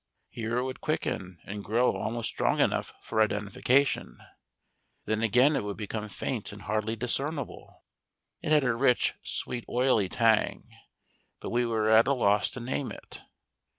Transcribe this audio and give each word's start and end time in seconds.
Here 0.29 0.57
it 0.57 0.63
would 0.63 0.81
quicken 0.81 1.37
and 1.45 1.63
grow 1.63 1.95
almost 1.95 2.29
strong 2.29 2.59
enough 2.59 2.91
for 3.03 3.21
identification; 3.21 4.17
then 5.05 5.21
again 5.21 5.55
it 5.55 5.63
would 5.63 5.77
become 5.77 6.09
faint 6.09 6.51
and 6.51 6.63
hardly 6.63 6.95
discernible. 6.95 7.83
It 8.41 8.51
had 8.51 8.63
a 8.63 8.73
rich, 8.73 9.13
sweet 9.21 9.63
oily 9.69 10.09
tang, 10.09 10.75
but 11.39 11.51
we 11.51 11.67
were 11.67 11.87
at 11.91 12.07
a 12.07 12.13
loss 12.13 12.49
to 12.49 12.59
name 12.59 12.91
it. 12.91 13.21